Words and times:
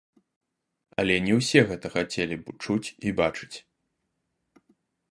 Але 1.03 1.15
не 1.25 1.33
ўсе 1.41 1.61
гэта 1.73 1.87
хацелі 1.97 2.37
чуць 2.63 2.93
і 3.11 3.17
бачыць. 3.23 3.55